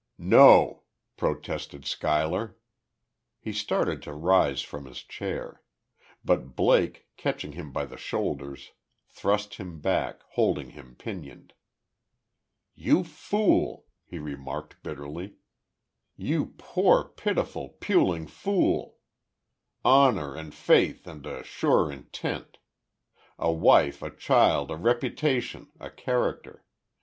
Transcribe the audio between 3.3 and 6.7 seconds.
He started to rise from his chair. But